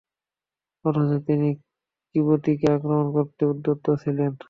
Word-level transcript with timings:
অথচ 0.85 1.11
তিনি 1.27 1.49
কিবতীকে 2.15 2.67
আক্রমণ 2.75 3.07
করতেই 3.15 3.49
উদ্যত 3.51 3.85
ছিলেন। 4.03 4.31